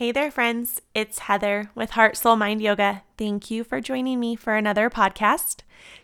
Hey 0.00 0.12
there, 0.12 0.30
friends. 0.30 0.80
It's 0.94 1.18
Heather 1.18 1.70
with 1.74 1.90
Heart, 1.90 2.16
Soul, 2.16 2.36
Mind 2.36 2.62
Yoga. 2.62 3.02
Thank 3.18 3.50
you 3.50 3.62
for 3.62 3.82
joining 3.82 4.18
me 4.18 4.34
for 4.34 4.54
another 4.54 4.88
podcast. 4.88 5.58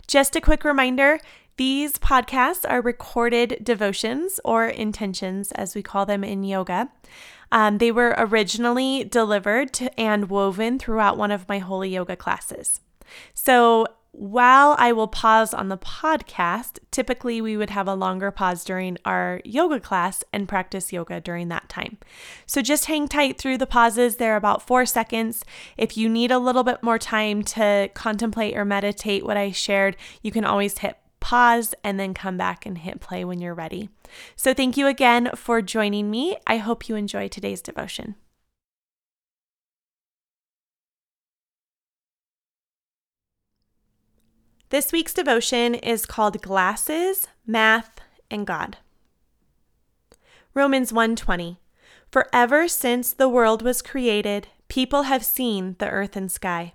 Just 0.06 0.36
a 0.36 0.40
quick 0.42 0.64
reminder 0.64 1.18
these 1.56 1.94
podcasts 1.94 2.70
are 2.70 2.82
recorded 2.82 3.58
devotions 3.62 4.38
or 4.44 4.66
intentions, 4.66 5.50
as 5.52 5.74
we 5.74 5.82
call 5.82 6.04
them 6.04 6.24
in 6.24 6.44
yoga. 6.44 6.90
Um, 7.50 7.78
they 7.78 7.90
were 7.90 8.14
originally 8.18 9.02
delivered 9.02 9.80
and 9.96 10.28
woven 10.28 10.78
throughout 10.78 11.16
one 11.16 11.30
of 11.30 11.48
my 11.48 11.58
holy 11.58 11.88
yoga 11.88 12.16
classes. 12.16 12.82
So 13.32 13.86
while 14.18 14.76
I 14.78 14.92
will 14.92 15.08
pause 15.08 15.52
on 15.52 15.68
the 15.68 15.76
podcast, 15.76 16.78
typically 16.90 17.42
we 17.42 17.54
would 17.54 17.68
have 17.68 17.86
a 17.86 17.94
longer 17.94 18.30
pause 18.30 18.64
during 18.64 18.96
our 19.04 19.42
yoga 19.44 19.78
class 19.78 20.24
and 20.32 20.48
practice 20.48 20.90
yoga 20.90 21.20
during 21.20 21.48
that 21.48 21.68
time. 21.68 21.98
So 22.46 22.62
just 22.62 22.86
hang 22.86 23.08
tight 23.08 23.36
through 23.36 23.58
the 23.58 23.66
pauses. 23.66 24.16
They're 24.16 24.36
about 24.36 24.66
four 24.66 24.86
seconds. 24.86 25.44
If 25.76 25.98
you 25.98 26.08
need 26.08 26.30
a 26.30 26.38
little 26.38 26.64
bit 26.64 26.82
more 26.82 26.98
time 26.98 27.42
to 27.42 27.90
contemplate 27.92 28.56
or 28.56 28.64
meditate 28.64 29.22
what 29.22 29.36
I 29.36 29.50
shared, 29.50 29.98
you 30.22 30.30
can 30.30 30.46
always 30.46 30.78
hit 30.78 30.96
pause 31.20 31.74
and 31.84 32.00
then 32.00 32.14
come 32.14 32.38
back 32.38 32.64
and 32.64 32.78
hit 32.78 33.00
play 33.00 33.22
when 33.22 33.38
you're 33.38 33.52
ready. 33.52 33.90
So 34.34 34.54
thank 34.54 34.78
you 34.78 34.86
again 34.86 35.30
for 35.34 35.60
joining 35.60 36.10
me. 36.10 36.38
I 36.46 36.56
hope 36.56 36.88
you 36.88 36.96
enjoy 36.96 37.28
today's 37.28 37.60
devotion. 37.60 38.14
This 44.70 44.90
week's 44.90 45.14
devotion 45.14 45.76
is 45.76 46.06
called 46.06 46.42
Glasses, 46.42 47.28
Math, 47.46 48.00
and 48.28 48.44
God. 48.44 48.78
Romans 50.54 50.90
1:20 50.90 51.58
For 52.10 52.28
ever 52.32 52.66
since 52.66 53.12
the 53.12 53.28
world 53.28 53.62
was 53.62 53.80
created, 53.80 54.48
people 54.66 55.02
have 55.02 55.24
seen 55.24 55.76
the 55.78 55.88
earth 55.88 56.16
and 56.16 56.32
sky. 56.32 56.74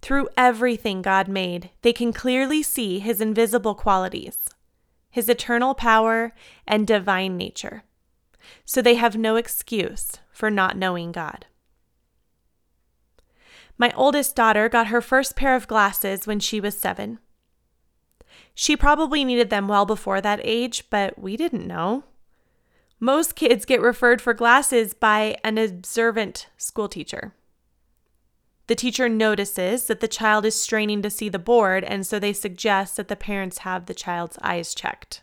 Through 0.00 0.30
everything 0.38 1.02
God 1.02 1.28
made, 1.28 1.68
they 1.82 1.92
can 1.92 2.14
clearly 2.14 2.62
see 2.62 2.98
his 2.98 3.20
invisible 3.20 3.74
qualities, 3.74 4.48
his 5.10 5.28
eternal 5.28 5.74
power 5.74 6.32
and 6.66 6.86
divine 6.86 7.36
nature. 7.36 7.82
So 8.64 8.80
they 8.80 8.94
have 8.94 9.16
no 9.16 9.36
excuse 9.36 10.12
for 10.32 10.50
not 10.50 10.78
knowing 10.78 11.12
God. 11.12 11.44
My 13.80 13.94
oldest 13.96 14.36
daughter 14.36 14.68
got 14.68 14.88
her 14.88 15.00
first 15.00 15.36
pair 15.36 15.56
of 15.56 15.66
glasses 15.66 16.26
when 16.26 16.38
she 16.38 16.60
was 16.60 16.76
seven. 16.76 17.18
She 18.54 18.76
probably 18.76 19.24
needed 19.24 19.48
them 19.48 19.68
well 19.68 19.86
before 19.86 20.20
that 20.20 20.38
age, 20.44 20.84
but 20.90 21.18
we 21.18 21.34
didn't 21.34 21.66
know. 21.66 22.04
Most 23.00 23.34
kids 23.34 23.64
get 23.64 23.80
referred 23.80 24.20
for 24.20 24.34
glasses 24.34 24.92
by 24.92 25.38
an 25.42 25.56
observant 25.56 26.48
school 26.58 26.90
teacher. 26.90 27.32
The 28.66 28.74
teacher 28.74 29.08
notices 29.08 29.86
that 29.86 30.00
the 30.00 30.08
child 30.08 30.44
is 30.44 30.60
straining 30.60 31.00
to 31.00 31.08
see 31.08 31.30
the 31.30 31.38
board, 31.38 31.82
and 31.82 32.06
so 32.06 32.18
they 32.18 32.34
suggest 32.34 32.98
that 32.98 33.08
the 33.08 33.16
parents 33.16 33.58
have 33.60 33.86
the 33.86 33.94
child's 33.94 34.36
eyes 34.42 34.74
checked. 34.74 35.22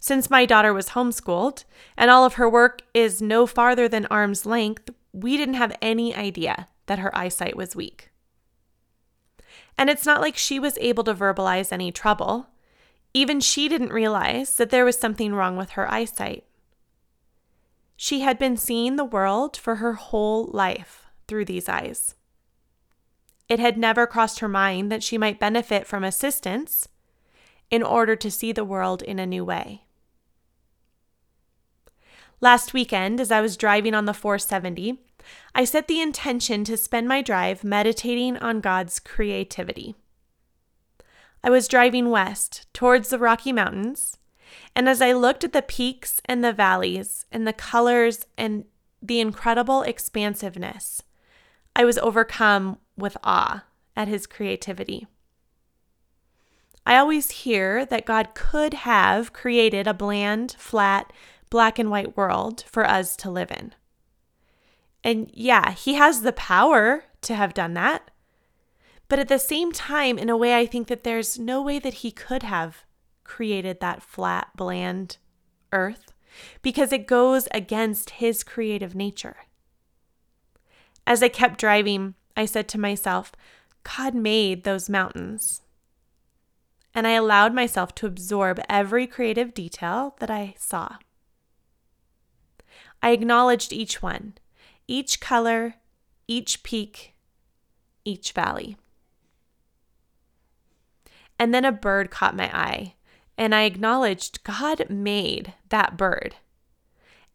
Since 0.00 0.28
my 0.28 0.44
daughter 0.44 0.74
was 0.74 0.88
homeschooled 0.88 1.62
and 1.96 2.10
all 2.10 2.24
of 2.24 2.34
her 2.34 2.50
work 2.50 2.82
is 2.94 3.22
no 3.22 3.46
farther 3.46 3.86
than 3.86 4.06
arm's 4.06 4.44
length, 4.44 4.90
we 5.12 5.36
didn't 5.36 5.54
have 5.54 5.78
any 5.80 6.12
idea 6.16 6.66
that 6.88 6.98
her 6.98 7.16
eyesight 7.16 7.56
was 7.56 7.76
weak. 7.76 8.10
And 9.78 9.88
it's 9.88 10.04
not 10.04 10.20
like 10.20 10.36
she 10.36 10.58
was 10.58 10.76
able 10.78 11.04
to 11.04 11.14
verbalize 11.14 11.72
any 11.72 11.92
trouble. 11.92 12.48
Even 13.14 13.40
she 13.40 13.68
didn't 13.68 13.92
realize 13.92 14.56
that 14.56 14.70
there 14.70 14.84
was 14.84 14.98
something 14.98 15.34
wrong 15.34 15.56
with 15.56 15.70
her 15.70 15.90
eyesight. 15.90 16.44
She 17.96 18.20
had 18.20 18.38
been 18.38 18.56
seeing 18.56 18.96
the 18.96 19.04
world 19.04 19.56
for 19.56 19.76
her 19.76 19.94
whole 19.94 20.46
life 20.46 21.06
through 21.26 21.44
these 21.46 21.68
eyes. 21.68 22.14
It 23.48 23.58
had 23.58 23.78
never 23.78 24.06
crossed 24.06 24.40
her 24.40 24.48
mind 24.48 24.92
that 24.92 25.02
she 25.02 25.16
might 25.16 25.40
benefit 25.40 25.86
from 25.86 26.04
assistance 26.04 26.88
in 27.70 27.82
order 27.82 28.14
to 28.16 28.30
see 28.30 28.52
the 28.52 28.64
world 28.64 29.02
in 29.02 29.18
a 29.18 29.26
new 29.26 29.44
way. 29.44 29.84
Last 32.40 32.72
weekend, 32.72 33.20
as 33.20 33.32
I 33.32 33.40
was 33.40 33.56
driving 33.56 33.94
on 33.94 34.04
the 34.04 34.14
470, 34.14 35.00
I 35.54 35.64
set 35.64 35.88
the 35.88 36.00
intention 36.00 36.64
to 36.64 36.76
spend 36.76 37.08
my 37.08 37.22
drive 37.22 37.64
meditating 37.64 38.36
on 38.38 38.60
God's 38.60 38.98
creativity. 38.98 39.94
I 41.42 41.50
was 41.50 41.68
driving 41.68 42.10
west 42.10 42.66
towards 42.72 43.08
the 43.08 43.18
Rocky 43.18 43.52
Mountains, 43.52 44.18
and 44.74 44.88
as 44.88 45.00
I 45.00 45.12
looked 45.12 45.44
at 45.44 45.52
the 45.52 45.62
peaks 45.62 46.20
and 46.24 46.44
the 46.44 46.52
valleys 46.52 47.26
and 47.30 47.46
the 47.46 47.52
colors 47.52 48.26
and 48.36 48.64
the 49.00 49.20
incredible 49.20 49.82
expansiveness, 49.82 51.02
I 51.76 51.84
was 51.84 51.98
overcome 51.98 52.78
with 52.96 53.16
awe 53.22 53.64
at 53.96 54.08
his 54.08 54.26
creativity. 54.26 55.06
I 56.84 56.96
always 56.96 57.30
hear 57.30 57.84
that 57.84 58.06
God 58.06 58.34
could 58.34 58.72
have 58.72 59.32
created 59.32 59.86
a 59.86 59.94
bland, 59.94 60.56
flat, 60.58 61.12
black 61.50 61.78
and 61.78 61.90
white 61.90 62.16
world 62.16 62.64
for 62.66 62.88
us 62.88 63.14
to 63.16 63.30
live 63.30 63.50
in. 63.50 63.74
And 65.04 65.30
yeah, 65.32 65.72
he 65.72 65.94
has 65.94 66.22
the 66.22 66.32
power 66.32 67.04
to 67.22 67.34
have 67.34 67.54
done 67.54 67.74
that. 67.74 68.10
But 69.08 69.18
at 69.18 69.28
the 69.28 69.38
same 69.38 69.72
time, 69.72 70.18
in 70.18 70.28
a 70.28 70.36
way, 70.36 70.56
I 70.56 70.66
think 70.66 70.88
that 70.88 71.04
there's 71.04 71.38
no 71.38 71.62
way 71.62 71.78
that 71.78 71.94
he 71.94 72.10
could 72.10 72.42
have 72.42 72.84
created 73.24 73.80
that 73.80 74.02
flat, 74.02 74.48
bland 74.54 75.18
earth 75.72 76.12
because 76.62 76.92
it 76.92 77.06
goes 77.06 77.48
against 77.52 78.10
his 78.10 78.44
creative 78.44 78.94
nature. 78.94 79.36
As 81.06 81.22
I 81.22 81.28
kept 81.28 81.58
driving, 81.58 82.14
I 82.36 82.44
said 82.44 82.68
to 82.68 82.78
myself, 82.78 83.32
God 83.82 84.14
made 84.14 84.64
those 84.64 84.90
mountains. 84.90 85.62
And 86.94 87.06
I 87.06 87.12
allowed 87.12 87.54
myself 87.54 87.94
to 87.96 88.06
absorb 88.06 88.60
every 88.68 89.06
creative 89.06 89.54
detail 89.54 90.16
that 90.20 90.30
I 90.30 90.54
saw. 90.58 90.96
I 93.02 93.10
acknowledged 93.10 93.72
each 93.72 94.02
one 94.02 94.34
each 94.88 95.20
color, 95.20 95.74
each 96.26 96.62
peak, 96.62 97.14
each 98.04 98.32
valley. 98.32 98.76
And 101.38 101.54
then 101.54 101.66
a 101.66 101.70
bird 101.70 102.10
caught 102.10 102.34
my 102.34 102.50
eye, 102.56 102.94
and 103.36 103.54
I 103.54 103.62
acknowledged 103.62 104.42
God 104.42 104.88
made 104.88 105.52
that 105.68 105.96
bird. 105.96 106.36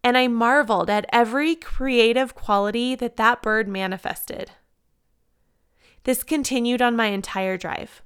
And 0.03 0.17
I 0.17 0.27
marveled 0.27 0.89
at 0.89 1.05
every 1.13 1.55
creative 1.55 2.35
quality 2.35 2.95
that 2.95 3.15
that 3.15 3.41
bird 3.41 3.69
manifested. 3.69 4.51
This 6.03 6.23
continued 6.23 6.81
on 6.81 6.97
my 6.97 7.05
entire 7.05 7.55
drive. 7.55 8.01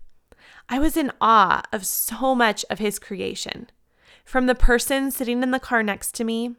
I 0.69 0.77
was 0.77 0.97
in 0.97 1.11
awe 1.21 1.63
of 1.71 1.87
so 1.87 2.35
much 2.35 2.65
of 2.69 2.77
his 2.77 2.99
creation, 2.99 3.69
from 4.25 4.45
the 4.45 4.53
person 4.53 5.09
sitting 5.09 5.41
in 5.41 5.51
the 5.51 5.59
car 5.59 5.81
next 5.81 6.13
to 6.15 6.23
me 6.25 6.57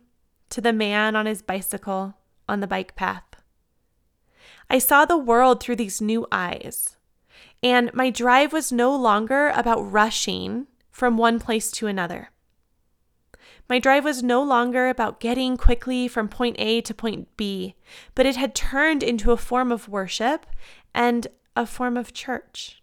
to 0.49 0.63
the 0.63 0.73
man 0.73 1.15
on 1.15 1.27
his 1.27 1.43
bicycle 1.43 2.15
on 2.49 2.61
the 2.61 2.67
bike 2.67 2.97
path. 2.97 3.25
I 4.71 4.79
saw 4.79 5.05
the 5.05 5.17
world 5.17 5.61
through 5.61 5.77
these 5.77 6.01
new 6.01 6.27
eyes, 6.31 6.97
and 7.63 7.93
my 7.95 8.11
drive 8.11 8.53
was 8.53 8.71
no 8.71 8.95
longer 8.95 9.49
about 9.55 9.81
rushing 9.81 10.67
from 10.91 11.17
one 11.17 11.39
place 11.39 11.71
to 11.73 11.87
another. 11.87 12.31
My 13.69 13.79
drive 13.79 14.05
was 14.05 14.23
no 14.23 14.43
longer 14.43 14.89
about 14.89 15.21
getting 15.21 15.57
quickly 15.57 16.09
from 16.09 16.29
point 16.29 16.57
A 16.59 16.81
to 16.83 16.95
point 16.95 17.29
B, 17.37 17.75
but 18.15 18.27
it 18.27 18.37
had 18.37 18.55
turned 18.55 19.03
into 19.03 19.31
a 19.31 19.37
form 19.37 19.71
of 19.73 19.89
worship 19.89 20.47
and 20.95 21.27
a 21.55 21.67
form 21.67 21.97
of 21.97 22.13
church. 22.13 22.83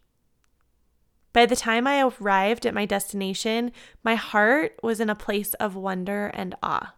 By 1.34 1.46
the 1.46 1.56
time 1.56 1.86
I 1.86 2.02
arrived 2.02 2.66
at 2.66 2.74
my 2.74 2.86
destination, 2.86 3.72
my 4.04 4.16
heart 4.16 4.80
was 4.82 5.00
in 5.00 5.10
a 5.10 5.16
place 5.16 5.54
of 5.56 5.76
wonder 5.76 6.32
and 6.34 6.56
awe. 6.64 6.95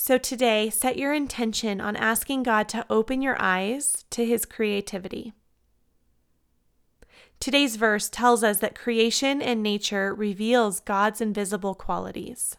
So 0.00 0.16
today, 0.16 0.70
set 0.70 0.96
your 0.96 1.12
intention 1.12 1.80
on 1.80 1.96
asking 1.96 2.44
God 2.44 2.68
to 2.68 2.86
open 2.88 3.20
your 3.20 3.34
eyes 3.42 4.04
to 4.10 4.24
His 4.24 4.46
creativity. 4.46 5.32
Today's 7.40 7.74
verse 7.74 8.08
tells 8.08 8.44
us 8.44 8.60
that 8.60 8.76
creation 8.76 9.42
and 9.42 9.60
nature 9.60 10.14
reveals 10.14 10.78
God's 10.78 11.20
invisible 11.20 11.74
qualities, 11.74 12.56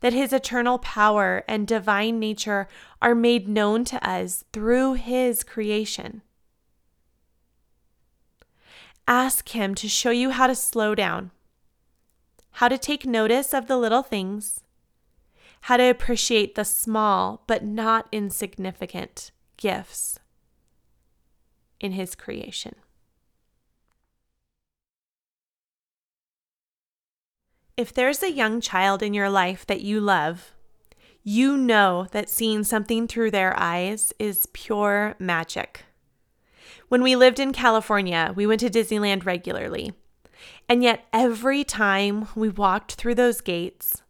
that 0.00 0.12
His 0.12 0.30
eternal 0.30 0.78
power 0.78 1.42
and 1.48 1.66
divine 1.66 2.18
nature 2.18 2.68
are 3.00 3.14
made 3.14 3.48
known 3.48 3.86
to 3.86 4.06
us 4.06 4.44
through 4.52 4.92
His 4.92 5.44
creation. 5.44 6.20
Ask 9.08 9.48
Him 9.48 9.74
to 9.76 9.88
show 9.88 10.10
you 10.10 10.32
how 10.32 10.46
to 10.46 10.54
slow 10.54 10.94
down, 10.94 11.30
how 12.52 12.68
to 12.68 12.76
take 12.76 13.06
notice 13.06 13.54
of 13.54 13.68
the 13.68 13.78
little 13.78 14.02
things 14.02 14.60
how 15.62 15.76
to 15.76 15.84
appreciate 15.84 16.54
the 16.54 16.64
small 16.64 17.44
but 17.46 17.64
not 17.64 18.08
insignificant 18.12 19.30
gifts 19.56 20.18
in 21.80 21.92
His 21.92 22.14
creation. 22.14 22.74
If 27.76 27.94
there's 27.94 28.22
a 28.24 28.32
young 28.32 28.60
child 28.60 29.02
in 29.02 29.14
your 29.14 29.30
life 29.30 29.64
that 29.66 29.82
you 29.82 30.00
love, 30.00 30.52
you 31.22 31.56
know 31.56 32.08
that 32.10 32.28
seeing 32.28 32.64
something 32.64 33.06
through 33.06 33.30
their 33.30 33.56
eyes 33.56 34.12
is 34.18 34.46
pure 34.52 35.14
magic. 35.18 35.84
When 36.88 37.02
we 37.02 37.14
lived 37.14 37.38
in 37.38 37.52
California, 37.52 38.32
we 38.34 38.46
went 38.46 38.60
to 38.60 38.70
Disneyland 38.70 39.26
regularly. 39.26 39.92
And 40.68 40.82
yet, 40.82 41.04
every 41.12 41.64
time 41.64 42.28
we 42.34 42.48
walked 42.48 42.94
through 42.94 43.14
those 43.14 43.40
gates, 43.40 44.02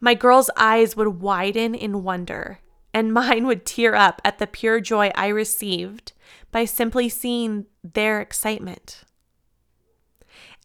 my 0.00 0.14
girl's 0.14 0.50
eyes 0.56 0.96
would 0.96 1.20
widen 1.20 1.74
in 1.74 2.02
wonder, 2.02 2.60
and 2.94 3.12
mine 3.12 3.46
would 3.46 3.66
tear 3.66 3.94
up 3.94 4.20
at 4.24 4.38
the 4.38 4.46
pure 4.46 4.80
joy 4.80 5.10
I 5.14 5.28
received 5.28 6.12
by 6.50 6.64
simply 6.64 7.08
seeing 7.08 7.66
their 7.82 8.20
excitement. 8.20 9.04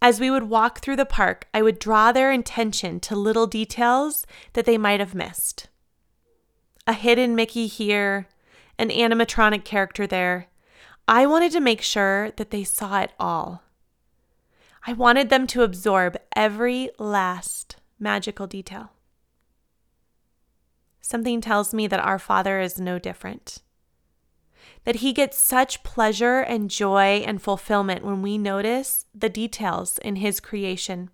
As 0.01 0.19
we 0.19 0.29
would 0.29 0.43
walk 0.43 0.79
through 0.79 0.97
the 0.97 1.05
park, 1.05 1.47
I 1.53 1.61
would 1.61 1.79
draw 1.79 2.11
their 2.11 2.31
attention 2.31 2.99
to 3.01 3.15
little 3.15 3.47
details 3.47 4.27
that 4.51 4.65
they 4.65 4.77
might 4.77 4.99
have 4.99 5.15
missed. 5.15 5.69
A 6.85 6.93
hidden 6.93 7.35
Mickey 7.35 7.67
here, 7.67 8.27
an 8.77 8.89
animatronic 8.89 9.63
character 9.63 10.05
there. 10.05 10.47
I 11.07 11.25
wanted 11.25 11.53
to 11.53 11.61
make 11.61 11.81
sure 11.81 12.31
that 12.31 12.51
they 12.51 12.63
saw 12.63 13.01
it 13.01 13.11
all. 13.19 13.63
I 14.85 14.91
wanted 14.91 15.29
them 15.29 15.47
to 15.47 15.63
absorb 15.63 16.17
every 16.35 16.89
last 16.99 17.77
magical 17.97 18.47
detail. 18.47 18.91
Something 21.05 21.41
tells 21.41 21.73
me 21.73 21.85
that 21.87 21.99
our 21.99 22.17
Father 22.17 22.61
is 22.61 22.79
no 22.79 22.97
different. 22.97 23.57
That 24.85 24.95
He 24.95 25.11
gets 25.11 25.37
such 25.37 25.83
pleasure 25.83 26.39
and 26.39 26.71
joy 26.71 27.21
and 27.27 27.41
fulfillment 27.41 28.05
when 28.05 28.21
we 28.21 28.37
notice 28.37 29.05
the 29.13 29.27
details 29.27 29.97
in 29.97 30.15
His 30.15 30.39
creation. 30.39 31.09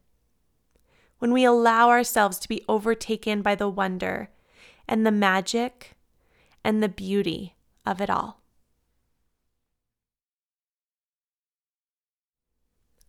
When 1.18 1.34
we 1.34 1.44
allow 1.44 1.90
ourselves 1.90 2.38
to 2.40 2.48
be 2.48 2.64
overtaken 2.70 3.42
by 3.42 3.56
the 3.56 3.68
wonder 3.68 4.30
and 4.88 5.06
the 5.06 5.12
magic 5.12 5.98
and 6.64 6.84
the 6.84 6.88
beauty 6.88 7.56
of 7.84 8.00
it 8.00 8.12
all. 8.12 8.42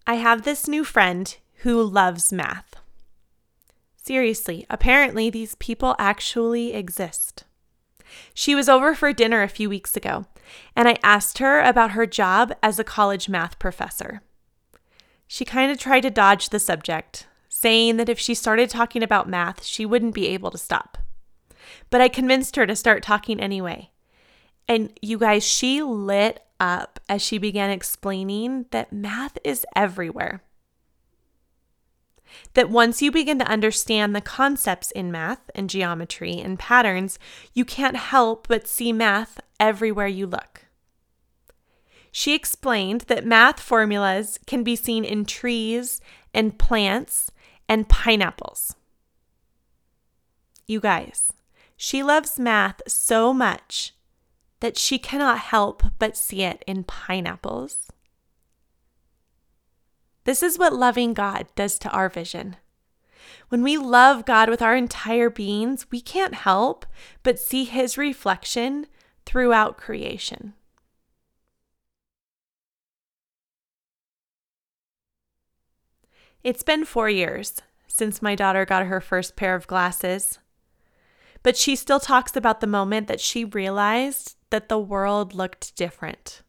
I 0.07 0.15
have 0.15 0.43
this 0.43 0.67
new 0.67 0.83
friend 0.83 1.37
who 1.57 1.83
loves 1.83 2.33
math. 2.33 2.75
Seriously, 4.11 4.67
apparently, 4.69 5.31
these 5.31 5.55
people 5.55 5.95
actually 5.97 6.75
exist. 6.75 7.45
She 8.35 8.57
was 8.57 8.69
over 8.69 8.93
for 8.93 9.13
dinner 9.13 9.45
a 9.45 9.49
few 9.49 9.69
weeks 9.69 9.97
ago, 9.97 10.27
and 10.75 10.89
I 10.89 10.99
asked 11.05 11.39
her 11.39 11.61
about 11.61 11.93
her 11.93 12.07
job 12.07 12.53
as 12.61 12.81
a 12.81 12.83
college 12.83 13.29
math 13.29 13.61
professor. 13.61 14.21
She 15.29 15.45
kind 15.45 15.71
of 15.71 15.79
tried 15.79 16.01
to 16.01 16.11
dodge 16.11 16.49
the 16.49 16.59
subject, 16.59 17.29
saying 17.49 17.99
that 17.99 18.09
if 18.09 18.19
she 18.19 18.35
started 18.35 18.69
talking 18.69 19.05
about 19.05 19.29
math, 19.29 19.63
she 19.63 19.87
wouldn't 19.87 20.17
be 20.17 20.27
able 20.27 20.51
to 20.51 20.59
stop. 20.59 20.99
But 21.89 22.01
I 22.01 22.09
convinced 22.09 22.57
her 22.57 22.67
to 22.67 22.75
start 22.75 23.05
talking 23.05 23.39
anyway. 23.39 23.91
And 24.67 24.93
you 25.01 25.19
guys, 25.19 25.45
she 25.45 25.83
lit 25.83 26.43
up 26.59 26.99
as 27.09 27.23
she 27.23 27.39
began 27.39 27.71
explaining 27.71 28.67
that 28.73 28.93
math 28.93 29.39
is 29.45 29.65
everywhere. 29.77 30.43
That 32.55 32.71
once 32.71 33.03
you 33.03 33.11
begin 33.11 33.39
to 33.39 33.49
understand 33.49 34.15
the 34.15 34.21
concepts 34.21 34.91
in 34.91 35.11
math 35.11 35.51
and 35.55 35.71
geometry 35.71 36.39
and 36.39 36.59
patterns, 36.59 37.19
you 37.55 37.65
can't 37.65 37.97
help 37.97 38.49
but 38.49 38.67
see 38.67 38.93
math 38.93 39.41
everywhere 39.59 40.07
you 40.07 40.27
look. 40.27 40.67
She 42.13 42.35
explained 42.35 43.03
that 43.03 43.25
math 43.25 43.61
formulas 43.61 44.39
can 44.47 44.65
be 44.65 44.75
seen 44.75 45.05
in 45.05 45.25
trees 45.25 46.01
and 46.35 46.59
plants 46.59 47.31
and 47.69 47.89
pineapples. 47.89 48.75
You 50.67 50.81
guys, 50.81 51.33
she 51.77 52.03
loves 52.03 52.39
math 52.39 52.81
so 52.87 53.33
much 53.33 53.95
that 54.61 54.77
she 54.77 54.99
cannot 54.99 55.39
help 55.39 55.83
but 55.99 56.17
see 56.17 56.43
it 56.43 56.63
in 56.67 56.85
pineapples. 56.85 57.89
This 60.25 60.43
is 60.43 60.59
what 60.59 60.73
loving 60.73 61.15
God 61.15 61.47
does 61.55 61.79
to 61.81 61.91
our 61.91 62.09
vision. 62.09 62.57
When 63.49 63.63
we 63.63 63.77
love 63.79 64.27
God 64.27 64.49
with 64.49 64.63
our 64.63 64.77
entire 64.77 65.31
beings, 65.31 65.87
we 65.91 66.01
can't 66.01 66.35
help 66.35 66.87
but 67.23 67.39
see 67.39 67.65
His 67.65 67.99
reflection 67.99 68.87
throughout 69.27 69.77
creation. 69.77 70.55
It's 76.43 76.63
been 76.63 76.85
four 76.85 77.11
years 77.11 77.61
since 77.87 78.23
my 78.23 78.35
daughter 78.35 78.65
got 78.65 78.87
her 78.87 79.01
first 79.01 79.37
pair 79.37 79.55
of 79.55 79.67
glasses, 79.67 80.39
but 81.43 81.57
she 81.57 81.77
still 81.77 82.01
talks 82.01 82.37
about 82.37 82.61
the 82.61 82.67
moment 82.67 83.09
that 83.09 83.21
she 83.21 83.45
realized 83.45 84.37
that 84.51 84.69
the 84.69 84.79
world 84.79 85.35
looked 85.35 85.77
different. 85.77 86.43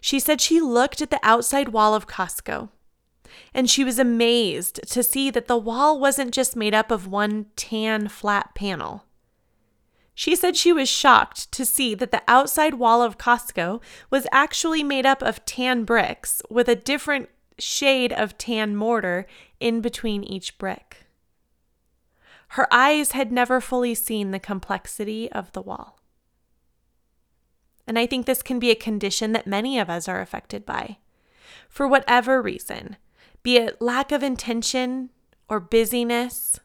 She 0.00 0.20
said 0.20 0.40
she 0.40 0.60
looked 0.60 1.00
at 1.02 1.10
the 1.10 1.20
outside 1.22 1.68
wall 1.70 1.94
of 1.94 2.06
Costco 2.06 2.70
and 3.54 3.68
she 3.68 3.84
was 3.84 3.98
amazed 3.98 4.80
to 4.88 5.02
see 5.02 5.30
that 5.30 5.46
the 5.46 5.56
wall 5.56 5.98
wasn't 5.98 6.32
just 6.32 6.56
made 6.56 6.74
up 6.74 6.90
of 6.90 7.06
one 7.06 7.46
tan 7.56 8.08
flat 8.08 8.54
panel. 8.54 9.04
She 10.14 10.34
said 10.34 10.56
she 10.56 10.72
was 10.72 10.88
shocked 10.88 11.52
to 11.52 11.64
see 11.64 11.94
that 11.94 12.10
the 12.10 12.22
outside 12.26 12.74
wall 12.74 13.02
of 13.02 13.18
Costco 13.18 13.80
was 14.10 14.26
actually 14.32 14.82
made 14.82 15.06
up 15.06 15.22
of 15.22 15.44
tan 15.44 15.84
bricks 15.84 16.42
with 16.50 16.68
a 16.68 16.74
different 16.74 17.28
shade 17.58 18.12
of 18.12 18.36
tan 18.36 18.74
mortar 18.74 19.26
in 19.60 19.80
between 19.80 20.24
each 20.24 20.58
brick. 20.58 21.06
Her 22.52 22.66
eyes 22.72 23.12
had 23.12 23.30
never 23.30 23.60
fully 23.60 23.94
seen 23.94 24.30
the 24.30 24.38
complexity 24.38 25.30
of 25.30 25.52
the 25.52 25.62
wall. 25.62 25.97
And 27.88 27.98
I 27.98 28.06
think 28.06 28.26
this 28.26 28.42
can 28.42 28.58
be 28.58 28.70
a 28.70 28.76
condition 28.76 29.32
that 29.32 29.46
many 29.46 29.78
of 29.78 29.88
us 29.88 30.08
are 30.08 30.20
affected 30.20 30.66
by. 30.66 30.98
For 31.70 31.88
whatever 31.88 32.42
reason, 32.42 32.98
be 33.42 33.56
it 33.56 33.80
lack 33.80 34.12
of 34.12 34.22
intention 34.22 35.08
or 35.48 35.58
busyness, 35.58 36.60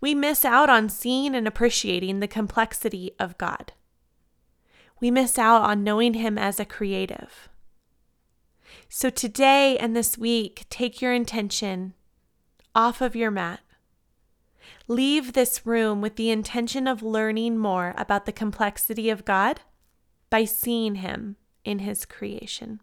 we 0.00 0.16
miss 0.16 0.44
out 0.44 0.68
on 0.68 0.88
seeing 0.88 1.36
and 1.36 1.46
appreciating 1.46 2.18
the 2.18 2.26
complexity 2.26 3.12
of 3.20 3.38
God. 3.38 3.72
We 5.00 5.12
miss 5.12 5.38
out 5.38 5.62
on 5.62 5.84
knowing 5.84 6.14
Him 6.14 6.36
as 6.36 6.58
a 6.58 6.64
creative. 6.64 7.48
So 8.88 9.10
today 9.10 9.78
and 9.78 9.94
this 9.94 10.18
week, 10.18 10.64
take 10.70 11.00
your 11.00 11.12
intention 11.12 11.94
off 12.74 13.00
of 13.00 13.14
your 13.14 13.30
mat. 13.30 13.60
Leave 14.88 15.34
this 15.34 15.64
room 15.64 16.00
with 16.00 16.16
the 16.16 16.30
intention 16.30 16.88
of 16.88 17.00
learning 17.00 17.58
more 17.58 17.94
about 17.96 18.26
the 18.26 18.32
complexity 18.32 19.08
of 19.08 19.24
God 19.24 19.60
by 20.34 20.44
seeing 20.44 20.96
Him 20.96 21.36
in 21.64 21.78
His 21.78 22.04
creation. 22.04 22.80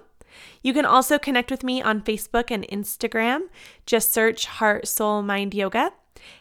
You 0.62 0.72
can 0.72 0.84
also 0.84 1.18
connect 1.18 1.50
with 1.50 1.62
me 1.62 1.82
on 1.82 2.02
Facebook 2.02 2.50
and 2.50 2.66
Instagram. 2.68 3.42
Just 3.86 4.12
search 4.12 4.46
Heart, 4.46 4.88
Soul, 4.88 5.22
Mind 5.22 5.54
Yoga. 5.54 5.92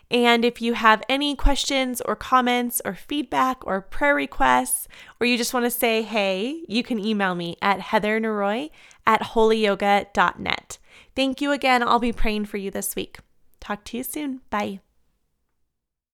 And 0.10 0.44
if 0.44 0.62
you 0.62 0.74
have 0.74 1.04
any 1.08 1.36
questions 1.36 2.02
or 2.02 2.16
comments 2.16 2.82
or 2.84 2.96
feedback 2.96 3.66
or 3.66 3.82
prayer 3.82 4.14
requests, 4.14 4.88
or 5.20 5.26
you 5.26 5.38
just 5.38 5.54
want 5.54 5.66
to 5.66 5.72
say 5.72 6.02
hey, 6.02 6.64
you 6.68 6.84
can 6.84 7.00
email 7.00 7.34
me 7.34 7.56
at 7.62 7.80
heathernaroy 7.80 8.70
at 9.08 9.22
holyyoga.net. 9.22 10.78
Thank 11.16 11.42
you 11.42 11.52
again. 11.52 11.84
I'll 11.84 12.00
be 12.00 12.14
praying 12.14 12.46
for 12.46 12.58
you 12.58 12.72
this 12.72 12.96
week. 12.96 13.20
Talk 13.60 13.84
to 13.86 13.98
you 13.98 14.04
soon. 14.04 14.42
Bye. 14.50 14.82